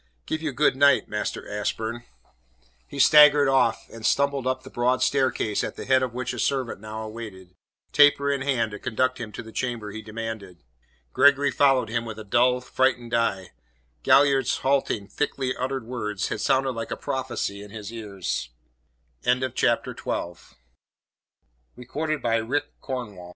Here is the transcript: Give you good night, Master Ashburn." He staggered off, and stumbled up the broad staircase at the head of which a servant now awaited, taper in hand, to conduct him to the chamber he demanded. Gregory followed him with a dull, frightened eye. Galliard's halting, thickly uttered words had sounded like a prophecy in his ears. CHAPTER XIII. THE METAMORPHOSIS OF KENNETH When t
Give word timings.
Give 0.25 0.41
you 0.41 0.51
good 0.51 0.75
night, 0.75 1.07
Master 1.07 1.47
Ashburn." 1.47 2.05
He 2.87 2.97
staggered 2.97 3.47
off, 3.47 3.87
and 3.87 4.03
stumbled 4.03 4.47
up 4.47 4.63
the 4.63 4.71
broad 4.71 5.03
staircase 5.03 5.63
at 5.63 5.75
the 5.75 5.85
head 5.85 6.01
of 6.01 6.11
which 6.11 6.33
a 6.33 6.39
servant 6.39 6.81
now 6.81 7.03
awaited, 7.03 7.53
taper 7.91 8.31
in 8.31 8.41
hand, 8.41 8.71
to 8.71 8.79
conduct 8.79 9.19
him 9.19 9.31
to 9.33 9.43
the 9.43 9.51
chamber 9.51 9.91
he 9.91 10.01
demanded. 10.01 10.63
Gregory 11.13 11.51
followed 11.51 11.87
him 11.87 12.03
with 12.03 12.17
a 12.17 12.23
dull, 12.23 12.61
frightened 12.61 13.13
eye. 13.13 13.51
Galliard's 14.01 14.57
halting, 14.65 15.07
thickly 15.07 15.55
uttered 15.55 15.85
words 15.85 16.29
had 16.29 16.41
sounded 16.41 16.71
like 16.71 16.89
a 16.89 16.97
prophecy 16.97 17.61
in 17.61 17.69
his 17.69 17.93
ears. 17.93 18.49
CHAPTER 19.23 19.35
XIII. 19.35 19.39
THE 20.01 20.55
METAMORPHOSIS 21.77 21.91
OF 21.91 21.93
KENNETH 21.93 22.69
When 22.81 23.07
t 23.19 23.21